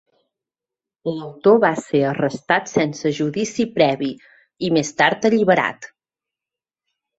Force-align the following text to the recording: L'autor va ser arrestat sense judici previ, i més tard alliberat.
L'autor 1.17 1.59
va 1.63 1.71
ser 1.81 2.01
arrestat 2.13 2.73
sense 2.73 3.13
judici 3.19 3.67
previ, 3.77 4.11
i 4.69 4.75
més 4.81 4.93
tard 5.05 5.31
alliberat. 5.33 5.89